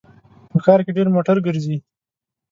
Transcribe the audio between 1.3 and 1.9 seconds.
ګرځي